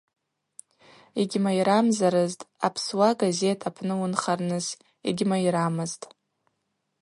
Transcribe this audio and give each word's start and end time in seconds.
Йгьмайрамзарызтӏ 1.21 2.47
апсуа 2.67 3.09
газет 3.21 3.59
апны 3.67 3.93
уынхарныс?– 4.01 4.67
Йгьмайрамызтӏ. 5.09 6.05